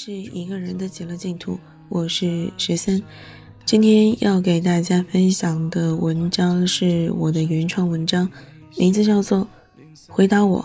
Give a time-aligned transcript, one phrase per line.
[0.00, 1.58] 是一个人的极乐净土，
[1.88, 3.02] 我是十三。
[3.64, 8.30] 今天要给大家分享的文章是我的原创文章，
[8.76, 9.40] 名字叫做
[10.08, 10.64] 《回答我，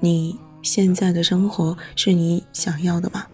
[0.00, 3.26] 你现在的生活是你想要的吗》。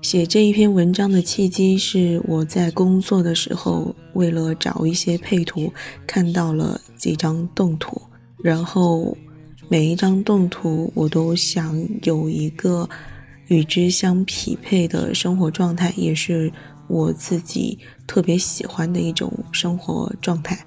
[0.00, 5.70] 写这一篇文章的契机是我在工作的时候，为了找一些配图，
[6.06, 8.00] 看到了几张动图，
[8.38, 9.14] 然后
[9.68, 12.88] 每一张动图我都想有一个
[13.48, 16.50] 与之相匹配的生活状态，也是
[16.86, 20.58] 我自己特别喜欢的一种生活状态。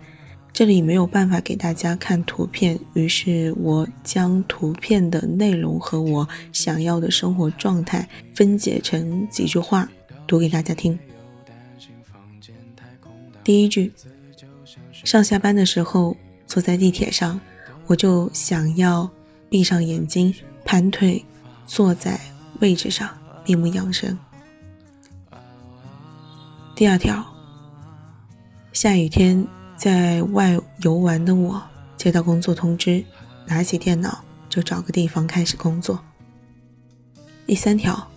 [0.54, 9.90] 这里没有办法给大家看图片，于是我将图片的内容和我想要的生活状态分解成几句话，
[10.27, 10.99] 读给大家听。
[13.43, 13.91] 第一句：
[14.91, 17.40] 上下班的时候坐在地铁上，
[17.88, 19.10] 我就想要
[19.49, 20.35] 闭上眼睛，
[20.66, 21.23] 盘腿
[21.66, 22.20] 坐在
[22.62, 23.09] 位置上，
[23.43, 24.17] 闭目养神。
[26.76, 27.23] 第二条：
[28.73, 29.45] 下雨天。
[29.77, 31.59] 在外游玩的我，
[31.98, 33.04] 接到工作通知，
[33.48, 35.99] 拿起电脑就找个地方开始工作。
[37.48, 38.07] 第三条，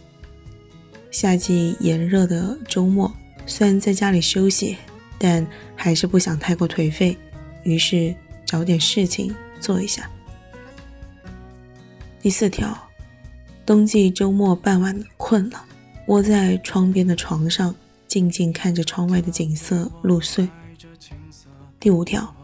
[1.10, 3.10] 夏季炎热的周末，
[3.46, 4.76] 虽然在家里休息，
[5.18, 7.16] 但还是不想太过颓废，
[7.62, 10.06] 于是找点事情做一下。
[12.20, 12.76] 第四条，
[13.66, 15.64] 冬季周末傍晚困了，
[16.06, 17.74] 窝在窗边的床上，
[18.06, 20.46] 静静看着窗外的景色入睡。
[21.80, 22.34] 第五条，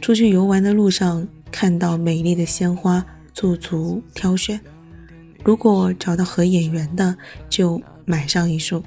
[0.00, 3.04] 出去游玩的路上看到美丽的鲜花，
[3.34, 4.60] 驻足挑选。
[5.42, 7.16] 如果找到合眼缘的，
[7.48, 8.82] 就买上一束。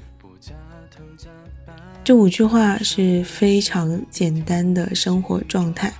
[2.02, 5.92] 这五句话是非常简单的生活状态，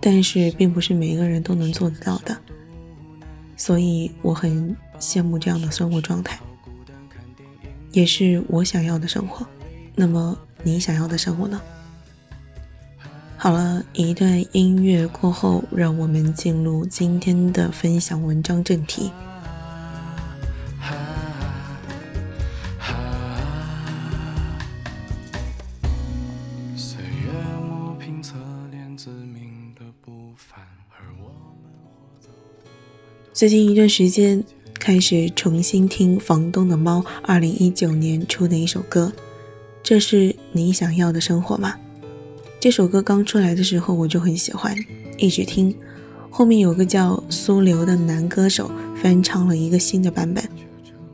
[0.00, 2.36] 但是并不是每一个人都能做得到的，
[3.60, 6.40] 所以我很羡慕这样的生活状态，
[7.92, 9.46] 也是我想要的生活。
[9.94, 11.60] 那么你想要的生活呢？
[13.36, 19.12] 好了一段音乐过后，让我们进入今天的分享文章正题。
[26.74, 27.30] 岁月
[27.68, 28.36] 磨平侧
[28.70, 30.58] 脸，自明的不凡
[33.32, 34.42] 最近一段时间，
[34.74, 39.12] 开始重新听房东的猫二零一九年出的一首歌，
[39.84, 41.76] 这是你想要的生活吗？
[42.58, 44.76] 这首歌刚出来的时候，我就很喜欢，
[45.16, 45.72] 一直听。
[46.28, 48.68] 后面有个叫苏流的男歌手
[49.00, 50.44] 翻唱了一个新的版本，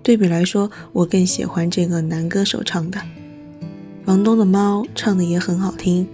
[0.03, 2.99] 对比来说，我更喜欢这个男歌手唱的。
[4.07, 6.09] 房东的猫唱的也很好听，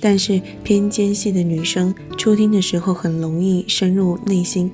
[0.00, 4.70] 但是偏尖细的女生初听的时候很容易深入内心，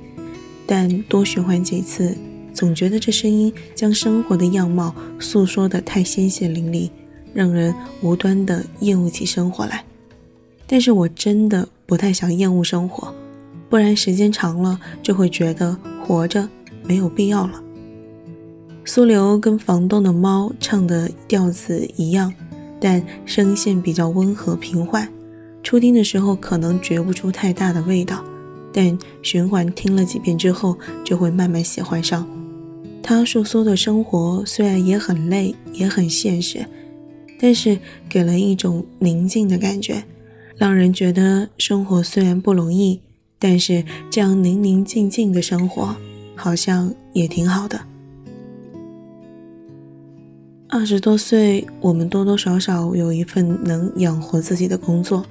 [0.65, 2.15] 但多循环几次，
[2.53, 6.89] 总觉得这声音将生活的样貌诉说的太鲜血淋漓，
[7.33, 9.83] 让人无端的厌恶起生活来。
[10.67, 13.13] 但是我真的不太想厌恶生活，
[13.69, 16.49] 不然时间长了就会觉得活着
[16.83, 17.61] 没有必要了。
[18.83, 22.33] 苏流跟房东的猫唱的调子一样，
[22.79, 25.07] 但声线比较温和平缓，
[25.61, 28.23] 初听的时候可能觉不出太大的味道，
[28.75, 32.27] 但循环听了几遍之后就会慢慢喜欢上。
[33.01, 36.65] 他诉说的生活虽然也很累，也很现实，
[37.39, 40.03] 但是给了一种宁静的感觉。
[40.57, 42.99] 让人觉得生活虽然不容易，
[43.39, 45.95] 但是这样宁宁静静的生活
[46.35, 47.79] 好像也挺好的。
[50.67, 55.25] 二十多岁，我们多多少少有一份能养活自己的工作，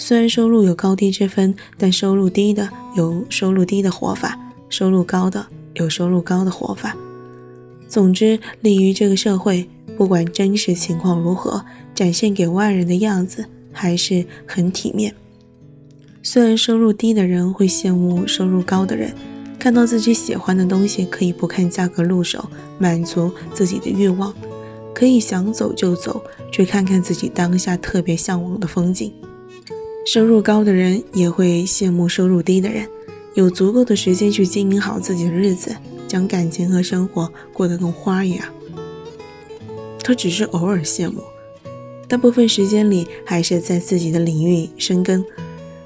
[0.00, 4.36] 虽然收入有高低之分，但收入低的有收入低的活法，
[4.70, 6.96] 收入高的有收入高的活法。
[7.86, 11.62] 总之，立于这个社会，不管真实情况如何，
[11.94, 13.44] 展现给外人的样子。
[13.72, 15.14] 还是很体面。
[16.24, 19.14] 虽然收入低的人会羡慕收入高的人，
[19.60, 22.44] 看到自己喜欢的东西可以不看价格入手，
[22.80, 24.34] 满足自己的欲望，
[24.92, 26.20] 可以想走就走，
[26.50, 29.12] 去看看自己当下特别向往的风景。
[30.04, 32.88] 收入高的人也会羡慕收入低的人，
[33.34, 35.76] 有足够的时间去经营好自己的日子，
[36.08, 38.46] 将感情和生活过得更花一样。
[40.02, 41.20] 他只是偶尔羡慕。
[42.08, 45.24] 大部分时间里还是在自己的领域深耕，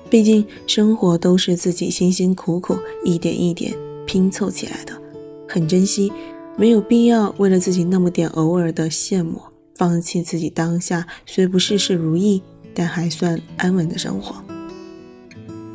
[0.08, 3.74] 毕竟生活都是自己辛辛苦苦一点一点
[4.06, 4.98] 拼凑起来的，
[5.46, 6.10] 很珍惜，
[6.56, 9.38] 没有必要为了自己那么点偶尔的羡慕，
[9.74, 12.40] 放弃自己当下虽不事事如意，
[12.74, 14.42] 但还算安稳的生活。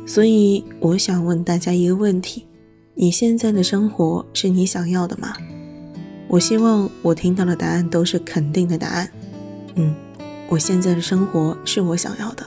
[0.06, 2.46] 所以我想问大家一个问题：
[2.94, 5.34] 你现在的生活是你想要的吗？
[6.28, 9.10] 我希望我听到的答案都是肯定的答案。
[9.74, 9.94] 嗯，
[10.48, 12.46] 我现在的生活是我想要的。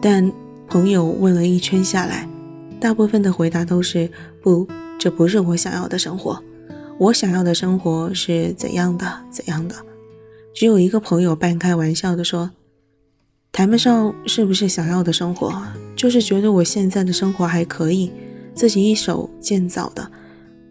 [0.00, 0.30] 但
[0.68, 2.28] 朋友问了一圈下来，
[2.80, 4.10] 大部分的回答都是
[4.42, 4.66] 不，
[4.98, 6.42] 这不是我想要的生活。
[6.98, 9.06] 我想要的生活是怎样的？
[9.30, 9.74] 怎样的？
[10.54, 12.50] 只有一个朋友半开玩笑的说
[13.56, 15.50] ：“谈不上是不是想要的生活，
[15.96, 18.12] 就是觉得我现在的生活还可以，
[18.52, 20.10] 自己一手建造的。”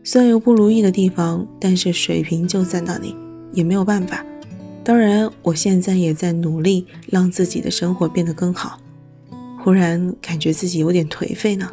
[0.06, 3.16] 虽然有不如意的地方，但是水平就在那里，
[3.52, 4.24] 也没有办法。
[4.84, 8.80] 当然，我现在也在努力让自己的生活变得更好。
[9.64, 11.68] 忽然感觉自己有点颓废呢。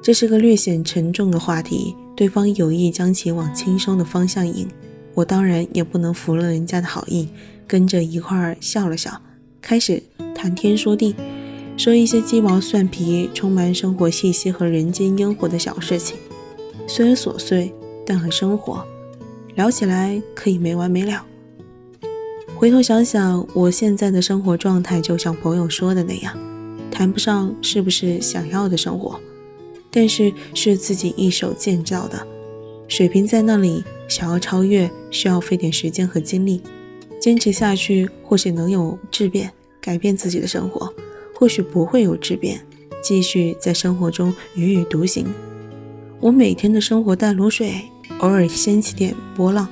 [0.00, 4.68] 这是个略显沉重的话题，对方有意将其往轻松的方向引，
[5.14, 7.28] 我当然也不能服了人家的好意，
[7.66, 9.20] 跟着一块儿笑了笑，
[9.60, 10.02] 开始
[10.34, 11.14] 谈天说地，
[11.76, 16.16] 说一些鸡毛蒜皮、充满生活气息和人间烟火的小事情。
[16.86, 17.72] 虽然琐碎，
[18.06, 18.84] 但很生活，
[19.54, 21.24] 聊起来可以没完没了。
[22.56, 26.36] 回头想想，我现在的生活状态，就像朋友说的那样，
[26.90, 29.20] 谈不上是不是想要的生活，
[29.90, 32.26] 但是是自己一手建造的，
[32.88, 36.62] 水平在那里，想要超越，需要费点时间和精力，
[37.28, 39.52] 坚持下去，或许能有质变，
[39.82, 40.90] 改变自己的生活；
[41.34, 42.58] 或许不会有质变，
[43.02, 45.26] 继续在生活中踽踽独行。
[46.20, 47.82] 我每天的生活淡如水，
[48.20, 49.68] 偶尔掀起点波浪。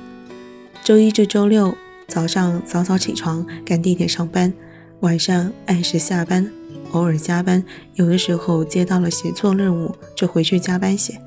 [0.83, 1.73] 周一至周六
[2.07, 4.53] 早上早早起床赶地铁上班，
[4.99, 6.47] 晚上按时下班，
[6.91, 7.65] 偶尔加班，
[7.95, 11.19] 有的时候接到了写作任务就回去加班写。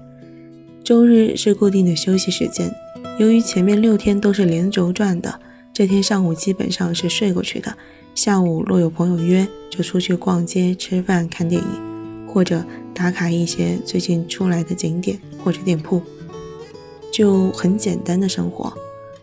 [0.85, 2.73] 周日是固定的休息时间，
[3.19, 5.41] 由于前面六天都是连轴转的，
[5.81, 7.75] 这天上午基本上是睡过去的。
[8.15, 12.63] 下午若有朋友约，就出去逛街、吃饭、看电影，或者。
[12.93, 16.03] 打卡一些最近出来的景点或者店铺，
[17.11, 18.71] 就很简单的生活，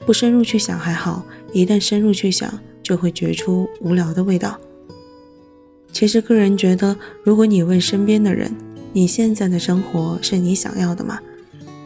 [0.03, 1.23] 不深入去想还好，
[1.53, 2.51] 一旦深入去想，
[2.81, 4.59] 就会觉出无聊的味道。
[5.91, 8.51] 其实个人觉得，如果你问身边的人，
[8.93, 11.19] 你现在的生活是你想要的吗？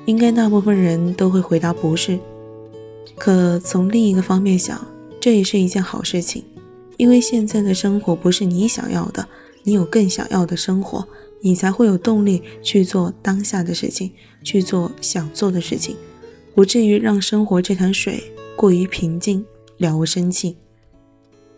[0.06, 2.18] 应该大部分人都会回答不是。
[3.24, 4.84] 可从另一个方面想，
[5.20, 6.44] 这也是一件好事情，
[6.98, 9.28] 因为现在的生活不是你想要的，
[9.62, 11.08] 你有更想要的生活。
[11.40, 14.10] 你才会有动力去做当下的事情，
[14.44, 15.96] 去做想做的事情，
[16.56, 18.24] 不至于让生活这潭水
[18.56, 19.46] 过于平静，
[19.78, 20.58] 了无生气。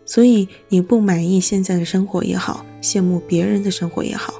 [0.04, 4.34] 所以，你不满意现在的生活也好，羡慕别人的生活也好，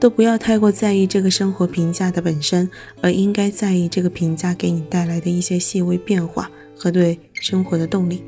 [0.00, 2.70] 都不要太过在意这个生活评价的本身，
[3.02, 8.22] 而应该在意这个评价给你带来的一些细微变化和对生活的动力。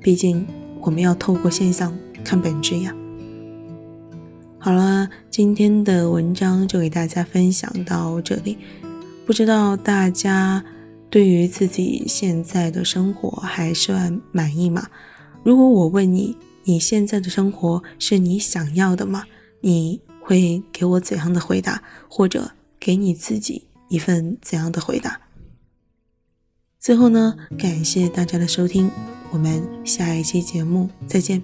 [0.00, 0.46] 毕竟，
[0.80, 2.94] 我们要透过现象看本质呀。
[4.58, 8.56] 好了，今天的文章就给大家分享到这里。
[9.26, 10.64] 不知道大家
[11.08, 14.88] 对于自己现在的生活还算满意吗？
[15.42, 19.24] 如果我问你，你现在的生活是你想要的吗？
[19.60, 21.82] 你会给我怎样的回答？
[22.08, 25.20] 或者给你自己一份怎样的回答？
[26.84, 28.90] 最后呢，感谢大家的收听，
[29.30, 31.42] 我们下一期节目再见。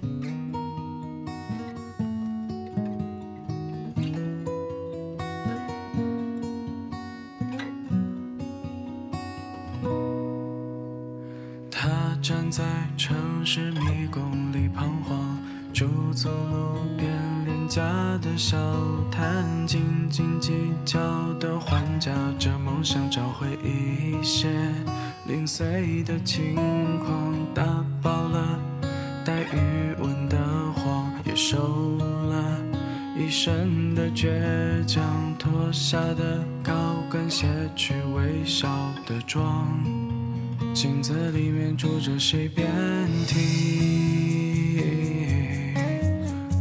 [18.37, 18.57] 小
[19.11, 20.51] 摊，斤斤计
[20.85, 20.99] 较
[21.39, 24.49] 的还价，这梦想找回一些
[25.27, 26.55] 零碎的轻
[26.99, 27.63] 狂，打
[28.01, 28.59] 包了
[29.25, 30.37] 带余温的
[30.73, 32.57] 谎，也收了
[33.17, 34.27] 一身的倔
[34.85, 35.03] 强，
[35.37, 36.73] 脱下的高
[37.09, 38.67] 跟鞋去微笑
[39.05, 39.67] 的妆。
[40.73, 42.67] 镜子里面住着谁，遍
[43.27, 44.81] 体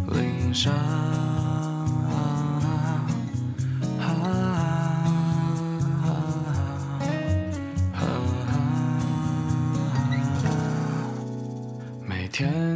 [0.08, 0.52] 鳞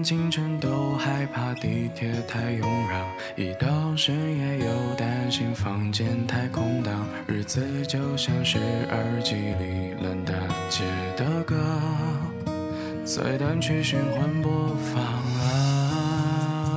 [0.04, 2.68] 清晨都害怕地铁太拥
[3.36, 8.58] 挤，一到深夜又担心房间太空荡，日子就像是
[8.90, 10.34] 耳机里烂大
[10.68, 10.84] 街。
[11.16, 11.56] 的歌
[13.02, 15.02] 在单曲循环播放。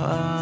[0.09, 0.36] 啊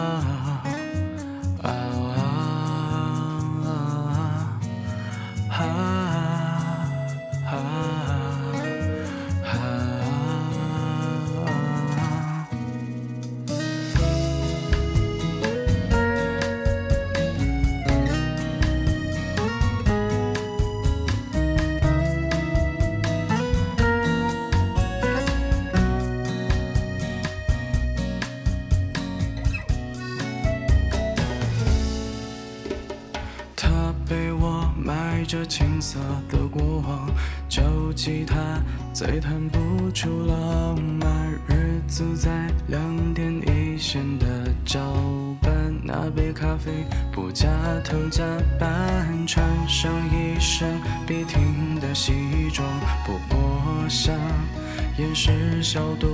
[35.45, 35.99] 青涩
[36.29, 37.09] 的过往，
[37.47, 37.61] 旧
[37.93, 38.35] 吉他
[38.93, 44.25] 再弹不出浪漫，日子在两点一线的
[44.65, 44.79] 交
[45.41, 45.51] 班，
[45.83, 47.47] 那杯咖啡不加
[47.83, 48.23] 糖加
[48.59, 52.13] 半，穿上一身笔挺的西
[52.51, 52.67] 装，
[53.05, 54.15] 不过想。
[54.97, 56.07] 掩饰小肚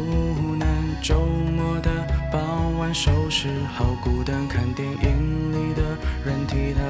[0.58, 0.68] 腩，
[1.04, 1.24] 周
[1.56, 1.90] 末的
[2.32, 5.84] 傍晚收拾好孤单，看电影里的
[6.26, 6.82] 人替他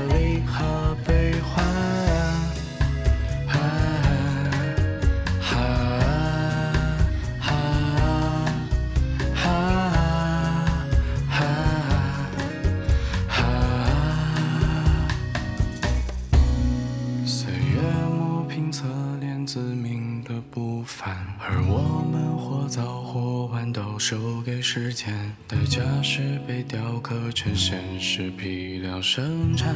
[22.82, 25.14] 早或晚都输给时间，
[25.48, 29.72] 代价是被雕刻成现实批量生产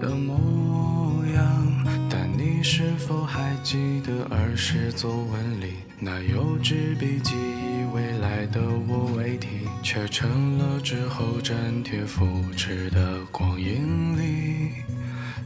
[0.00, 2.06] 的模样。
[2.08, 7.34] 但你是否还记得儿时作文里那幼稚笔记？
[7.34, 9.48] 以未来的我为题，
[9.82, 12.24] 却成了之后粘贴复
[12.56, 14.70] 制的光阴里。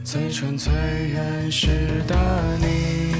[0.01, 0.71] 最纯粹
[1.11, 1.67] 原始
[2.07, 3.14] 的你。